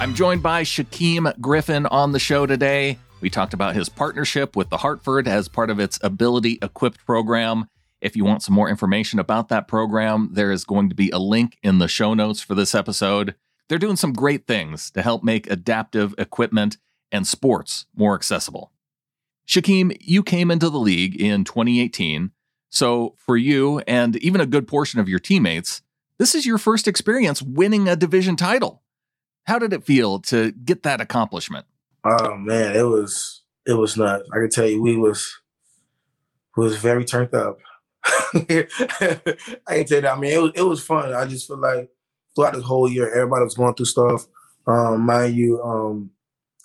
I'm 0.00 0.14
joined 0.14 0.42
by 0.42 0.62
Shaquem 0.62 1.38
Griffin 1.42 1.84
on 1.84 2.12
the 2.12 2.18
show 2.18 2.46
today. 2.46 2.98
We 3.20 3.28
talked 3.28 3.52
about 3.52 3.74
his 3.74 3.90
partnership 3.90 4.56
with 4.56 4.70
the 4.70 4.78
Hartford 4.78 5.28
as 5.28 5.46
part 5.46 5.68
of 5.68 5.78
its 5.78 5.98
Ability 6.02 6.58
Equipped 6.62 7.04
program. 7.04 7.66
If 8.00 8.16
you 8.16 8.24
want 8.24 8.42
some 8.42 8.54
more 8.54 8.70
information 8.70 9.18
about 9.18 9.50
that 9.50 9.68
program, 9.68 10.30
there 10.32 10.52
is 10.52 10.64
going 10.64 10.88
to 10.88 10.94
be 10.94 11.10
a 11.10 11.18
link 11.18 11.58
in 11.62 11.80
the 11.80 11.86
show 11.86 12.14
notes 12.14 12.40
for 12.40 12.54
this 12.54 12.74
episode. 12.74 13.34
They're 13.68 13.76
doing 13.76 13.96
some 13.96 14.14
great 14.14 14.46
things 14.46 14.90
to 14.92 15.02
help 15.02 15.22
make 15.22 15.50
adaptive 15.50 16.14
equipment 16.16 16.78
and 17.12 17.26
sports 17.26 17.84
more 17.94 18.14
accessible. 18.14 18.72
Shaquem, 19.46 19.94
you 20.00 20.22
came 20.22 20.50
into 20.50 20.70
the 20.70 20.78
league 20.78 21.20
in 21.20 21.44
2018. 21.44 22.30
So, 22.70 23.16
for 23.18 23.36
you 23.36 23.80
and 23.80 24.16
even 24.16 24.40
a 24.40 24.46
good 24.46 24.66
portion 24.66 24.98
of 24.98 25.10
your 25.10 25.18
teammates, 25.18 25.82
this 26.16 26.34
is 26.34 26.46
your 26.46 26.56
first 26.56 26.88
experience 26.88 27.42
winning 27.42 27.86
a 27.86 27.96
division 27.96 28.36
title. 28.36 28.80
How 29.46 29.58
did 29.58 29.72
it 29.72 29.84
feel 29.84 30.20
to 30.20 30.52
get 30.52 30.82
that 30.84 31.00
accomplishment? 31.00 31.66
Oh 32.04 32.36
man, 32.36 32.76
it 32.76 32.82
was 32.82 33.42
it 33.66 33.74
was 33.74 33.96
nuts. 33.96 34.28
I 34.32 34.38
can 34.38 34.50
tell 34.50 34.66
you, 34.66 34.82
we 34.82 34.96
was 34.96 35.40
was 36.56 36.76
very 36.76 37.04
turned 37.04 37.34
up. 37.34 37.58
I 38.04 38.32
can 38.32 38.66
tell 38.68 39.68
you 39.68 39.84
that. 39.84 40.12
I 40.12 40.18
mean, 40.18 40.32
it 40.32 40.42
was 40.42 40.52
it 40.54 40.62
was 40.62 40.82
fun. 40.82 41.12
I 41.12 41.26
just 41.26 41.46
feel 41.46 41.58
like 41.58 41.90
throughout 42.34 42.54
this 42.54 42.64
whole 42.64 42.90
year, 42.90 43.12
everybody 43.12 43.44
was 43.44 43.54
going 43.54 43.74
through 43.74 43.86
stuff. 43.86 44.26
Um, 44.66 45.00
mind 45.00 45.34
you, 45.34 45.62
um, 45.62 46.10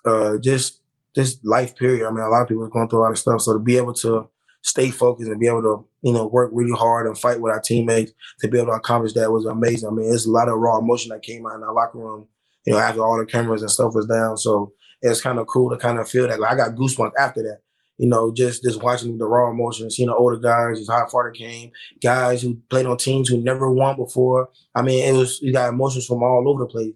uh, 0.05 0.37
just 0.37 0.81
this 1.15 1.37
life 1.43 1.75
period. 1.75 2.07
I 2.07 2.11
mean, 2.11 2.23
a 2.23 2.29
lot 2.29 2.43
of 2.43 2.47
people 2.47 2.63
are 2.63 2.69
going 2.69 2.89
through 2.89 2.99
a 2.99 3.03
lot 3.03 3.11
of 3.11 3.19
stuff. 3.19 3.41
So 3.41 3.53
to 3.53 3.59
be 3.59 3.77
able 3.77 3.93
to 3.95 4.29
stay 4.61 4.89
focused 4.89 5.29
and 5.29 5.39
be 5.39 5.47
able 5.47 5.61
to, 5.61 5.87
you 6.01 6.11
know, 6.11 6.27
work 6.27 6.49
really 6.53 6.75
hard 6.77 7.07
and 7.07 7.17
fight 7.17 7.39
with 7.39 7.51
our 7.51 7.61
teammates 7.61 8.11
to 8.39 8.47
be 8.47 8.57
able 8.57 8.67
to 8.67 8.73
accomplish 8.73 9.13
that 9.13 9.31
was 9.31 9.45
amazing. 9.45 9.89
I 9.89 9.91
mean, 9.91 10.13
it's 10.13 10.25
a 10.25 10.31
lot 10.31 10.49
of 10.49 10.57
raw 10.57 10.79
emotion 10.79 11.09
that 11.09 11.21
came 11.21 11.45
out 11.45 11.55
in 11.55 11.63
our 11.63 11.73
locker 11.73 11.99
room 11.99 12.27
you 12.65 12.73
know, 12.73 12.79
after 12.79 13.03
all 13.03 13.17
the 13.17 13.25
cameras 13.25 13.61
and 13.61 13.71
stuff 13.71 13.93
was 13.93 14.07
down. 14.07 14.37
So 14.37 14.73
it's 15.01 15.21
kind 15.21 15.39
of 15.39 15.47
cool 15.47 15.69
to 15.69 15.77
kind 15.77 15.99
of 15.99 16.09
feel 16.09 16.27
that. 16.27 16.39
Like 16.39 16.53
I 16.53 16.55
got 16.55 16.75
goosebumps 16.75 17.11
after 17.17 17.43
that. 17.43 17.59
You 17.97 18.09
know, 18.09 18.33
just 18.33 18.61
just 18.63 18.83
watching 18.83 19.17
the 19.17 19.25
raw 19.25 19.49
emotions, 19.49 19.95
seeing 19.95 20.09
the 20.09 20.15
older 20.15 20.37
guys, 20.37 20.79
just 20.79 20.91
how 20.91 21.07
far 21.07 21.31
they 21.31 21.37
came, 21.37 21.71
guys 22.03 22.41
who 22.41 22.59
played 22.69 22.85
on 22.85 22.97
teams 22.97 23.29
who 23.29 23.37
never 23.37 23.71
won 23.71 23.95
before. 23.95 24.49
I 24.73 24.81
mean, 24.81 25.05
it 25.05 25.17
was 25.17 25.39
you 25.41 25.53
got 25.53 25.69
emotions 25.69 26.05
from 26.05 26.21
all 26.21 26.49
over 26.49 26.63
the 26.63 26.69
place. 26.69 26.93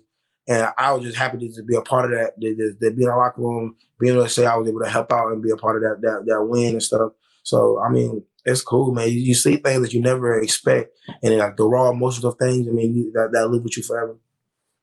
And 0.50 0.68
I 0.78 0.92
was 0.92 1.04
just 1.04 1.18
happy 1.18 1.38
to, 1.38 1.64
be 1.64 1.76
a 1.76 1.82
part 1.82 2.06
of 2.06 2.12
that, 2.18 2.42
to, 2.42 2.56
to, 2.56 2.74
to 2.74 2.96
be 2.96 3.04
in 3.04 3.10
the 3.10 3.16
locker 3.16 3.40
room, 3.40 3.76
being 4.00 4.16
able 4.16 4.24
to 4.24 4.30
say 4.30 4.48
I 4.48 4.56
was 4.56 4.68
able 4.68 4.82
to 4.82 4.90
help 4.90 5.14
out 5.14 5.32
and 5.32 5.44
be 5.44 5.52
a 5.52 5.56
part 5.56 5.76
of 5.76 5.84
that 5.84 6.02
that, 6.02 6.26
that 6.26 6.44
win 6.44 6.72
and 6.72 6.84
stuff. 6.84 7.12
So 7.44 7.80
I 7.80 7.90
mean, 7.90 8.24
it's 8.44 8.62
cool, 8.62 8.92
man. 8.92 9.10
You, 9.10 9.20
you 9.20 9.36
see 9.36 9.58
things 9.58 9.82
that 9.82 9.94
you 9.94 10.02
never 10.02 10.40
expect, 10.40 10.98
and 11.24 11.38
like 11.38 11.56
the 11.56 11.66
raw 11.66 11.92
emotions 11.92 12.26
of 12.26 12.36
things. 12.38 12.68
I 12.68 12.72
mean, 12.72 12.96
you, 12.96 13.12
that 13.14 13.32
that 13.32 13.50
live 13.50 13.64
with 13.64 13.78
you 13.78 13.84
forever. 13.84 14.18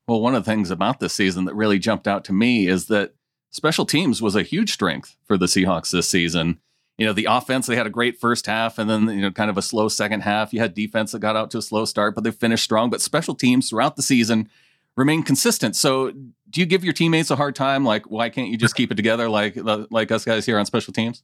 Well, 0.09 0.21
one 0.21 0.35
of 0.35 0.45
the 0.45 0.51
things 0.51 0.71
about 0.71 1.01
this 1.01 1.15
season 1.15 1.47
that 1.47 1.55
really 1.55 1.79
jumped 1.79 2.07
out 2.07 2.25
to 2.25 2.33
me 2.33 2.69
is 2.69 2.87
that 2.87 3.15
special 3.51 3.85
teams 3.85 4.23
was 4.23 4.37
a 4.37 4.43
huge 4.43 4.73
strength 4.73 5.17
for 5.25 5.37
the 5.37 5.47
Seahawks 5.47 5.91
this 5.91 6.09
season. 6.09 6.61
You 6.99 7.07
know, 7.07 7.13
the 7.13 7.27
offense, 7.29 7.67
they 7.67 7.77
had 7.77 7.87
a 7.87 7.91
great 7.91 8.19
first 8.19 8.47
half 8.47 8.79
and 8.79 8.89
then, 8.89 9.09
you 9.09 9.21
know, 9.21 9.31
kind 9.31 9.51
of 9.51 9.59
a 9.59 9.63
slow 9.63 9.89
second 9.89 10.23
half. 10.23 10.53
You 10.53 10.61
had 10.61 10.75
defense 10.75 11.13
that 11.13 11.19
got 11.19 11.37
out 11.37 11.51
to 11.51 11.59
a 11.59 11.63
slow 11.63 11.85
start, 11.85 12.15
but 12.15 12.25
they 12.25 12.31
finished 12.31 12.65
strong. 12.65 12.89
But 12.89 13.03
special 13.03 13.35
teams 13.35 13.69
throughout 13.69 13.97
the 13.97 14.03
season 14.03 14.49
remain 14.97 15.23
consistent. 15.23 15.77
So 15.77 16.13
do 16.13 16.61
you 16.61 16.67
give 16.67 16.85
your 16.85 16.95
teammates 16.95 17.31
a 17.31 17.37
hard 17.37 17.55
time? 17.55 17.85
Like, 17.85 18.11
why 18.11 18.31
can't 18.31 18.49
you 18.49 18.57
just 18.57 18.77
keep 18.77 18.91
it 18.91 18.95
together 18.95 19.29
like 19.29 19.57
like 19.91 20.11
us 20.11 20.25
guys 20.25 20.47
here 20.47 20.59
on 20.59 20.65
special 20.67 20.93
teams? 20.93 21.23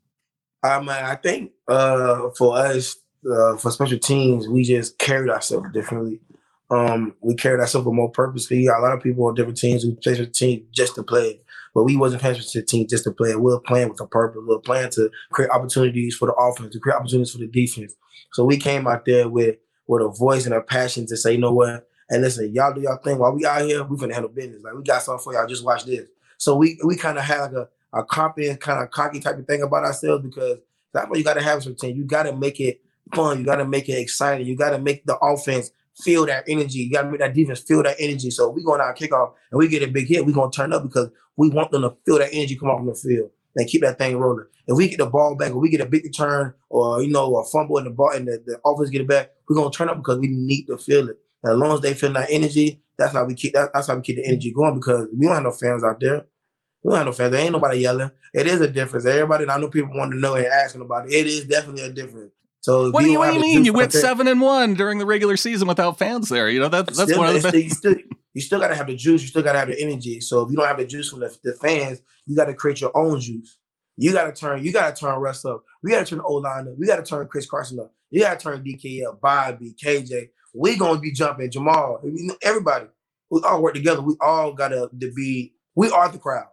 Um, 0.62 0.88
I 0.88 1.16
think 1.16 1.52
uh, 1.68 2.30
for 2.36 2.56
us, 2.56 2.96
uh, 3.30 3.56
for 3.56 3.70
special 3.70 3.98
teams, 3.98 4.48
we 4.48 4.62
just 4.62 4.98
carried 4.98 5.30
ourselves 5.30 5.72
differently. 5.72 6.20
Um, 6.72 7.14
we 7.20 7.34
carried 7.34 7.60
ourselves 7.60 7.86
with 7.86 7.94
more 7.94 8.10
purpose. 8.10 8.48
We 8.48 8.66
got 8.66 8.80
a 8.80 8.82
lot 8.82 8.94
of 8.94 9.02
people 9.02 9.26
on 9.26 9.34
different 9.34 9.58
teams 9.58 9.82
who 9.82 9.94
play 9.96 10.14
for 10.14 10.24
the 10.24 10.30
team 10.30 10.66
just 10.72 10.94
to 10.94 11.02
play. 11.02 11.38
But 11.74 11.84
we 11.84 11.96
wasn't 11.96 12.22
playing 12.22 12.36
for 12.36 12.42
the 12.42 12.62
team 12.62 12.86
just 12.88 13.04
to 13.04 13.12
play. 13.12 13.36
We 13.36 13.52
were 13.52 13.60
playing 13.60 13.90
with 13.90 14.00
a 14.00 14.06
purpose. 14.06 14.40
We 14.40 14.54
were 14.54 14.58
playing 14.58 14.90
to 14.92 15.10
create 15.30 15.50
opportunities 15.50 16.16
for 16.16 16.26
the 16.26 16.32
offense, 16.32 16.72
to 16.72 16.80
create 16.80 16.96
opportunities 16.96 17.32
for 17.32 17.38
the 17.38 17.46
defense. 17.46 17.94
So 18.32 18.44
we 18.44 18.56
came 18.56 18.86
out 18.86 19.04
there 19.04 19.28
with 19.28 19.56
with 19.86 20.02
a 20.02 20.08
voice 20.08 20.46
and 20.46 20.54
a 20.54 20.62
passion 20.62 21.06
to 21.08 21.16
say, 21.16 21.32
you 21.32 21.38
know 21.38 21.52
what? 21.52 21.86
And 22.08 22.22
listen, 22.22 22.54
y'all 22.54 22.72
do 22.72 22.80
y'all 22.80 22.96
thing. 22.96 23.18
While 23.18 23.32
we 23.32 23.44
out 23.44 23.62
here, 23.62 23.84
we 23.84 23.98
finna 23.98 24.14
handle 24.14 24.30
business. 24.30 24.62
Like 24.62 24.74
we 24.74 24.82
got 24.82 25.02
something 25.02 25.22
for 25.22 25.34
y'all. 25.34 25.46
Just 25.46 25.64
watch 25.64 25.84
this. 25.84 26.08
So 26.38 26.56
we 26.56 26.78
we 26.84 26.96
kind 26.96 27.18
of 27.18 27.24
had 27.24 27.40
like 27.40 27.52
a, 27.52 27.68
a 27.92 28.04
confident, 28.04 28.60
kind 28.60 28.82
of 28.82 28.90
cocky 28.90 29.20
type 29.20 29.38
of 29.38 29.46
thing 29.46 29.62
about 29.62 29.84
ourselves 29.84 30.24
because 30.24 30.58
that's 30.94 31.08
what 31.08 31.18
you 31.18 31.24
got 31.24 31.34
to 31.34 31.42
have 31.42 31.62
some 31.62 31.74
team. 31.74 31.96
You 31.96 32.04
got 32.04 32.22
to 32.22 32.34
make 32.34 32.60
it 32.60 32.80
fun. 33.14 33.40
You 33.40 33.44
got 33.44 33.56
to 33.56 33.66
make 33.66 33.88
it 33.88 33.98
exciting. 33.98 34.46
You 34.46 34.56
got 34.56 34.70
to 34.70 34.78
make 34.78 35.04
the 35.04 35.18
offense 35.18 35.70
feel 35.98 36.26
that 36.26 36.44
energy. 36.48 36.80
You 36.80 36.92
got 36.92 37.02
to 37.02 37.10
make 37.10 37.20
that 37.20 37.34
defense 37.34 37.60
feel 37.60 37.82
that 37.82 37.96
energy. 37.98 38.30
So 38.30 38.50
we 38.50 38.62
going 38.62 38.80
out 38.80 38.96
kickoff 38.96 39.32
and 39.50 39.58
we 39.58 39.68
get 39.68 39.82
a 39.82 39.88
big 39.88 40.08
hit, 40.08 40.24
we 40.24 40.32
gonna 40.32 40.50
turn 40.50 40.72
up 40.72 40.82
because 40.82 41.10
we 41.36 41.48
want 41.48 41.70
them 41.70 41.82
to 41.82 41.94
feel 42.04 42.18
that 42.18 42.30
energy 42.32 42.56
come 42.56 42.70
off 42.70 42.84
the 42.84 42.94
field 42.94 43.30
and 43.56 43.68
keep 43.68 43.82
that 43.82 43.98
thing 43.98 44.16
rolling. 44.16 44.46
If 44.66 44.76
we 44.76 44.88
get 44.88 44.98
the 44.98 45.06
ball 45.06 45.34
back, 45.34 45.52
or 45.52 45.58
we 45.58 45.70
get 45.70 45.80
a 45.80 45.86
big 45.86 46.04
return, 46.04 46.54
or 46.68 47.02
you 47.02 47.10
know, 47.10 47.36
a 47.36 47.44
fumble 47.44 47.78
in 47.78 47.84
the 47.84 47.90
ball, 47.90 48.12
and 48.12 48.26
the, 48.26 48.42
the 48.44 48.60
offense 48.64 48.90
get 48.90 49.02
it 49.02 49.08
back, 49.08 49.30
we're 49.48 49.56
gonna 49.56 49.70
turn 49.70 49.88
up 49.88 49.96
because 49.96 50.18
we 50.18 50.28
need 50.28 50.66
to 50.66 50.78
feel 50.78 51.08
it. 51.08 51.18
And 51.42 51.52
as 51.52 51.58
long 51.58 51.74
as 51.74 51.80
they 51.80 51.94
feel 51.94 52.12
that 52.12 52.28
energy, 52.30 52.80
that's 52.96 53.12
how 53.12 53.24
we 53.24 53.34
keep 53.34 53.54
that, 53.54 53.70
that's 53.74 53.88
how 53.88 53.96
we 53.96 54.02
keep 54.02 54.16
the 54.16 54.26
energy 54.26 54.52
going 54.52 54.74
because 54.74 55.08
we 55.16 55.26
don't 55.26 55.34
have 55.34 55.44
no 55.44 55.50
fans 55.50 55.84
out 55.84 56.00
there. 56.00 56.24
We 56.82 56.90
don't 56.90 56.98
have 56.98 57.06
no 57.06 57.12
fans. 57.12 57.32
There 57.32 57.40
ain't 57.40 57.52
nobody 57.52 57.78
yelling. 57.78 58.10
It 58.32 58.46
is 58.46 58.60
a 58.60 58.68
difference. 58.68 59.06
Everybody, 59.06 59.48
I 59.48 59.58
know 59.58 59.68
people 59.68 59.96
want 59.96 60.12
to 60.12 60.18
know 60.18 60.34
and 60.34 60.46
asking 60.46 60.82
about 60.82 61.06
it. 61.06 61.12
It 61.12 61.26
is 61.26 61.44
definitely 61.44 61.82
a 61.82 61.90
difference. 61.90 62.32
So 62.62 62.90
what 62.92 63.02
do 63.02 63.10
you, 63.10 63.18
what 63.18 63.30
do 63.30 63.34
you 63.34 63.40
mean? 63.40 63.64
You 63.64 63.72
went 63.72 63.92
seven 63.92 64.28
and 64.28 64.40
one 64.40 64.74
during 64.74 64.98
the 64.98 65.06
regular 65.06 65.36
season 65.36 65.66
without 65.66 65.98
fans 65.98 66.28
there. 66.28 66.48
You 66.48 66.60
know 66.60 66.68
that, 66.68 66.86
that's 66.86 67.02
still, 67.02 67.18
one 67.18 67.28
of 67.28 67.34
the 67.34 67.42
best. 67.42 67.54
You 67.56 67.70
still, 67.70 67.94
you 68.34 68.40
still 68.40 68.60
got 68.60 68.68
to 68.68 68.76
have 68.76 68.86
the 68.86 68.94
juice. 68.94 69.20
You 69.20 69.28
still 69.28 69.42
got 69.42 69.54
to 69.54 69.58
have 69.58 69.68
the 69.68 69.80
energy. 69.82 70.20
So 70.20 70.42
if 70.42 70.50
you 70.50 70.56
don't 70.56 70.68
have 70.68 70.78
the 70.78 70.86
juice 70.86 71.10
from 71.10 71.20
the, 71.20 71.36
the 71.42 71.54
fans, 71.54 72.00
you 72.24 72.36
got 72.36 72.44
to 72.44 72.54
create 72.54 72.80
your 72.80 72.96
own 72.96 73.18
juice. 73.18 73.58
You 73.96 74.12
got 74.12 74.26
to 74.26 74.32
turn. 74.32 74.64
You 74.64 74.72
got 74.72 74.94
to 74.94 75.00
turn 75.00 75.18
Russ 75.18 75.44
up. 75.44 75.64
We 75.82 75.90
got 75.90 76.06
to 76.06 76.14
turn 76.14 76.22
O 76.24 76.34
line 76.34 76.68
up. 76.68 76.74
We 76.78 76.86
got 76.86 76.96
to 76.96 77.02
turn 77.02 77.26
Chris 77.26 77.46
Carson 77.46 77.80
up. 77.80 77.92
You 78.10 78.20
got 78.20 78.38
to 78.38 78.44
turn 78.44 78.62
DK 78.62 79.06
up. 79.06 79.20
Bobby, 79.20 79.74
KJ. 79.82 80.28
We 80.54 80.76
gonna 80.76 81.00
be 81.00 81.12
jumping 81.12 81.50
Jamal. 81.50 82.00
Everybody. 82.42 82.86
We 83.30 83.40
all 83.44 83.62
work 83.62 83.74
together. 83.74 84.02
We 84.02 84.14
all 84.20 84.52
got 84.52 84.68
to 84.68 84.88
be. 84.92 85.54
We 85.74 85.90
are 85.90 86.08
the 86.08 86.18
crowd. 86.18 86.46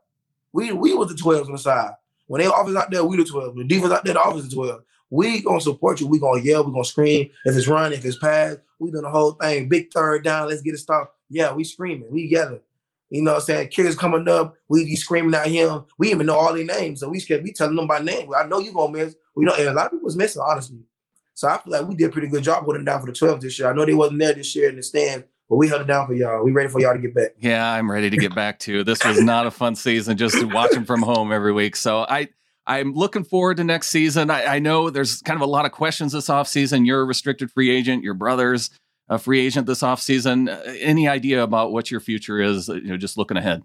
We 0.54 0.72
we 0.72 0.94
was 0.96 1.10
the 1.10 1.16
twelves 1.16 1.48
on 1.48 1.54
the 1.54 1.60
side. 1.60 1.92
When 2.28 2.42
they 2.42 2.48
offense 2.48 2.78
out 2.78 2.89
there, 2.89 3.04
we 3.04 3.18
the 3.18 3.25
twelve. 3.25 3.56
The 3.56 3.63
defense 3.63 3.92
out 3.92 4.06
there, 4.06 4.13
the 4.16 4.22
offense 4.22 4.50
the 4.50 4.56
twelve. 4.56 4.82
We 5.10 5.42
gonna 5.42 5.62
support 5.62 6.00
you. 6.00 6.08
We 6.08 6.20
gonna 6.20 6.42
yell. 6.42 6.63
We 6.63 6.72
gonna 6.72 6.84
scream. 6.84 7.30
If 7.46 7.56
it's 7.56 7.68
run, 7.68 7.94
if 7.94 8.06
it's 8.06 8.18
pass, 8.18 8.58
we 8.80 8.92
doing 8.92 9.04
the 9.04 9.10
whole 9.10 9.32
thing. 9.34 9.68
Big 9.70 9.92
third 9.92 10.24
down. 10.24 10.48
Let's 10.48 10.62
get 10.62 10.74
it 10.74 10.80
stopped. 10.80 11.16
Yeah, 11.30 11.54
we 11.54 11.63
screaming. 11.63 12.12
We 12.12 12.24
yelling. 12.24 12.62
You 13.10 13.24
know 13.24 13.32
what 13.32 13.38
I'm 13.38 13.46
saying? 13.46 13.70
Kids 13.70 13.96
coming 13.96 14.28
up, 14.28 14.56
we 14.68 14.86
be 14.86 14.96
screaming 14.96 15.34
at 15.34 15.48
him. 15.48 15.86
We 15.98 16.12
even 16.12 16.28
know 16.28 16.36
all 16.36 16.54
their 16.54 16.63
names. 16.63 17.00
So 17.00 17.10
we 17.10 17.20
scared 17.20 17.44
we 17.44 17.51
telling 17.51 17.75
them 17.75 17.88
by 17.88 18.00
name. 18.00 18.30
I 18.36 18.46
know 18.46 18.60
you 18.60 18.72
gonna 18.72 18.94
miss. 18.94 19.16
We 19.36 19.46
know 19.46 19.56
a 19.58 19.74
lot 19.74 19.88
of 19.88 19.92
people 19.94 20.06
was 20.06 20.16
missing, 20.16 20.44
honestly. 20.46 20.80
So 21.34 21.48
I 21.48 21.58
feel 21.58 21.72
like 21.74 21.88
we 21.88 21.96
did 21.96 22.10
a 22.10 22.12
pretty 22.12 22.28
good 22.28 22.44
job 22.44 22.66
holding 22.66 22.86
down 22.86 23.00
for 23.00 23.08
the 23.08 23.13
12 23.13 23.42
this 23.42 23.58
year. 23.58 23.70
I 23.70 23.74
know 23.74 23.86
they 23.86 23.94
wasn't 23.94 24.20
there 24.20 24.34
this 24.34 24.54
year 24.56 24.70
in 24.70 24.75
the 24.75 24.84
stand, 24.84 25.24
but 25.50 25.56
we 25.56 25.70
held 25.70 25.82
it 25.82 25.88
down 25.88 26.06
for 26.06 26.13
y'all. 26.13 26.44
We 26.44 26.51
ready 26.51 26.70
for 26.70 26.82
y'all 26.82 26.94
to 26.94 27.00
get 27.00 27.16
back. 27.16 27.30
Yeah, 27.39 27.72
I'm 27.72 27.89
ready 27.89 28.10
to 28.10 28.18
get 28.18 28.36
back 28.36 28.60
too. 28.60 28.84
This 28.84 29.04
was 29.04 29.22
not 29.22 29.48
a 29.48 29.51
fun 29.51 29.75
season 29.75 30.18
just 30.18 30.44
watching 30.48 30.84
from 30.84 31.01
home 31.01 31.32
every 31.32 31.54
week. 31.54 31.78
So 31.78 32.06
I 32.10 32.28
I'm 32.70 32.94
looking 32.94 33.24
forward 33.24 33.58
to 33.58 33.64
next 33.64 33.88
season. 33.88 34.30
I, 34.30 34.46
I, 34.46 34.60
know 34.60 34.92
there's 34.92 35.24
kind 35.24 35.36
of 35.36 35.42
a 35.42 35.50
lot 35.50 35.66
of 35.66 35.72
questions 35.72 36.12
this 36.14 36.28
offseason. 36.28 36.86
You're 36.86 37.02
a 37.02 37.06
restricted 37.06 37.52
free 37.52 37.76
agent. 37.76 38.04
Your 38.04 38.14
brother's 38.14 38.70
a 39.10 39.18
free 39.18 39.44
agent 39.44 39.66
this 39.66 39.82
offseason. 39.82 40.48
Uh, 40.48 40.62
any 40.80 41.08
idea 41.08 41.42
about 41.42 41.72
what 41.72 41.90
your 41.90 42.00
future 42.00 42.40
is, 42.40 42.68
you 42.68 42.84
know, 42.84 42.98
just 42.98 43.18
looking 43.18 43.38
ahead? 43.38 43.64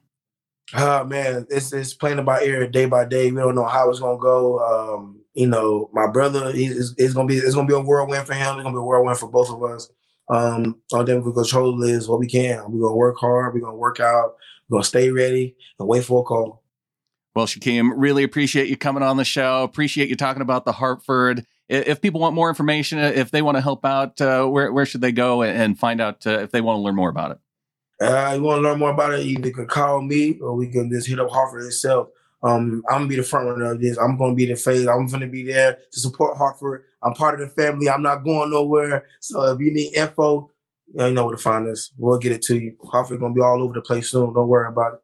Oh 0.75 1.05
man, 1.05 1.47
it's 1.51 1.75
it's 1.75 1.93
playing 1.93 2.25
by 2.25 2.43
ear 2.45 2.67
day 2.67 2.87
by 2.87 3.05
day. 3.05 3.31
We 3.31 3.37
don't 3.37 3.55
know 3.55 3.67
how 3.67 3.91
it's 3.91 4.01
gonna 4.01 4.19
go. 4.19 4.59
Um, 4.61 5.21
you 5.35 5.47
know, 5.47 5.91
my 5.93 6.07
brother, 6.07 6.51
he's 6.53 6.93
gonna 7.13 7.29
be 7.29 7.37
it's 7.37 7.55
gonna 7.55 7.69
be 7.69 7.75
a 7.75 7.81
whirlwind 7.81 8.27
for 8.27 8.33
him. 8.33 8.57
It's 8.57 8.63
gonna 8.63 8.75
be 8.75 8.79
a 8.79 8.83
whirlwind 8.83 9.19
for 9.19 9.29
both 9.29 9.51
of 9.51 9.63
us. 9.63 9.91
Um, 10.31 10.81
all 10.95 11.05
that 11.05 11.21
we 11.21 11.33
control 11.35 11.83
is 11.83 12.09
what 12.09 12.21
we 12.21 12.27
can. 12.27 12.73
We're 12.73 12.81
gonna 12.81 12.97
work 12.97 13.19
hard. 13.19 13.53
We're 13.53 13.61
gonna 13.61 13.77
work 13.77 14.01
out. 14.01 14.37
We're 14.69 14.77
gonna 14.77 14.85
stay 14.85 15.11
ready 15.11 15.55
and 15.79 15.87
wait 15.87 16.05
for 16.05 16.23
a 16.23 16.25
call. 16.25 16.64
Well, 17.35 17.47
Shaquem, 17.47 17.93
really 17.97 18.23
appreciate 18.23 18.69
you 18.69 18.77
coming 18.77 19.03
on 19.03 19.17
the 19.17 19.25
show. 19.25 19.65
Appreciate 19.65 20.09
you 20.09 20.15
talking 20.15 20.43
about 20.43 20.65
the 20.65 20.73
Hartford. 20.73 21.45
If 21.69 22.01
people 22.01 22.21
want 22.21 22.35
more 22.35 22.49
information, 22.49 22.99
if 22.99 23.31
they 23.31 23.43
want 23.43 23.57
to 23.57 23.61
help 23.61 23.85
out, 23.85 24.21
uh, 24.21 24.47
where 24.47 24.73
where 24.73 24.87
should 24.87 25.01
they 25.01 25.13
go 25.13 25.43
and 25.43 25.79
find 25.79 26.01
out 26.01 26.27
uh, 26.27 26.39
if 26.41 26.53
they 26.53 26.61
want 26.61 26.77
to 26.77 26.83
learn 26.83 26.95
more 26.95 27.09
about 27.09 27.33
it? 27.33 27.39
Uh, 28.01 28.35
you 28.37 28.43
want 28.43 28.59
to 28.59 28.69
learn 28.69 28.79
more 28.79 28.91
about 28.91 29.15
it? 29.15 29.25
You 29.25 29.39
can 29.39 29.67
call 29.67 30.03
me, 30.03 30.39
or 30.41 30.55
we 30.55 30.69
can 30.69 30.91
just 30.91 31.09
hit 31.09 31.19
up 31.19 31.31
Hartford 31.31 31.65
itself. 31.65 32.09
Um, 32.43 32.83
I'm 32.91 32.99
gonna 32.99 33.09
be 33.09 33.17
the 33.17 33.23
front 33.23 33.49
runner 33.49 33.73
of 33.73 33.81
this. 33.81 33.97
I'm 33.97 34.19
gonna 34.19 34.35
be 34.35 34.47
the 34.47 34.57
face. 34.57 34.87
I'm 34.87 35.07
gonna 35.07 35.27
be 35.27 35.45
there 35.45 35.79
to 35.91 36.01
support 36.01 36.37
Hartford. 36.37 36.85
I'm 37.03 37.15
part 37.15 37.41
of 37.41 37.49
the 37.49 37.55
family. 37.55 37.89
I'm 37.89 38.03
not 38.03 38.25
going 38.25 38.51
nowhere. 38.51 39.07
So 39.21 39.43
if 39.45 39.59
you 39.61 39.73
need 39.73 39.95
info, 39.95 40.51
you 40.93 41.11
know 41.11 41.25
where 41.25 41.37
to 41.37 41.43
find 41.43 41.67
us. 41.67 41.91
We'll 41.97 42.19
get 42.19 42.33
it 42.33 42.43
to 42.43 42.59
you. 42.59 42.77
Hartford 42.85 43.21
gonna 43.21 43.35
be 43.35 43.41
all 43.41 43.63
over 43.63 43.73
the 43.73 43.81
place 43.81 44.11
soon. 44.11 44.35
Don't 44.35 44.49
worry 44.49 44.69
about 44.69 44.95
it. 44.95 45.01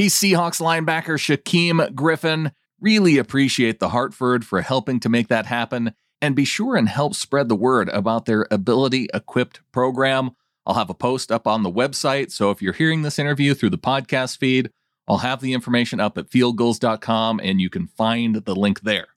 He's 0.00 0.14
Seahawks 0.14 0.62
linebacker 0.62 1.18
Shaquem 1.18 1.94
Griffin. 1.94 2.52
Really 2.80 3.18
appreciate 3.18 3.80
the 3.80 3.90
Hartford 3.90 4.46
for 4.46 4.62
helping 4.62 4.98
to 5.00 5.10
make 5.10 5.28
that 5.28 5.44
happen. 5.44 5.92
And 6.22 6.34
be 6.34 6.46
sure 6.46 6.74
and 6.74 6.88
help 6.88 7.14
spread 7.14 7.50
the 7.50 7.54
word 7.54 7.90
about 7.90 8.24
their 8.24 8.46
Ability 8.50 9.10
Equipped 9.12 9.60
program. 9.72 10.30
I'll 10.64 10.76
have 10.76 10.88
a 10.88 10.94
post 10.94 11.30
up 11.30 11.46
on 11.46 11.62
the 11.64 11.70
website. 11.70 12.30
So 12.30 12.50
if 12.50 12.62
you're 12.62 12.72
hearing 12.72 13.02
this 13.02 13.18
interview 13.18 13.52
through 13.52 13.68
the 13.68 13.76
podcast 13.76 14.38
feed, 14.38 14.70
I'll 15.06 15.18
have 15.18 15.42
the 15.42 15.52
information 15.52 16.00
up 16.00 16.16
at 16.16 16.30
fieldgulls.com 16.30 17.38
and 17.44 17.60
you 17.60 17.68
can 17.68 17.86
find 17.86 18.36
the 18.36 18.54
link 18.54 18.80
there. 18.80 19.08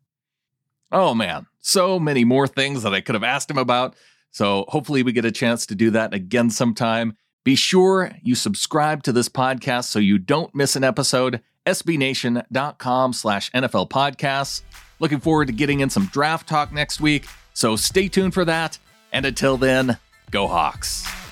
Oh 0.91 1.15
man, 1.15 1.47
so 1.61 1.97
many 1.97 2.25
more 2.25 2.45
things 2.45 2.83
that 2.83 2.93
I 2.93 2.99
could 2.99 3.15
have 3.15 3.23
asked 3.23 3.49
him 3.49 3.57
about. 3.57 3.95
So 4.31 4.65
hopefully 4.67 5.01
we 5.01 5.13
get 5.13 5.23
a 5.23 5.31
chance 5.31 5.65
to 5.67 5.75
do 5.75 5.91
that 5.91 6.13
again 6.13 6.49
sometime. 6.49 7.15
Be 7.43 7.55
sure 7.55 8.11
you 8.21 8.35
subscribe 8.35 9.03
to 9.03 9.11
this 9.11 9.29
podcast 9.29 9.85
so 9.85 9.99
you 9.99 10.17
don't 10.17 10.53
miss 10.55 10.75
an 10.75 10.83
episode. 10.83 11.41
SBNation.com 11.65 13.13
slash 13.13 13.51
NFL 13.51 13.89
podcasts. 13.89 14.61
Looking 14.99 15.19
forward 15.19 15.47
to 15.47 15.53
getting 15.53 15.81
in 15.81 15.89
some 15.89 16.05
draft 16.07 16.47
talk 16.47 16.71
next 16.71 17.01
week. 17.01 17.25
So 17.53 17.75
stay 17.75 18.07
tuned 18.07 18.33
for 18.33 18.45
that. 18.45 18.79
And 19.11 19.25
until 19.25 19.57
then, 19.57 19.97
go 20.31 20.47
Hawks. 20.47 21.22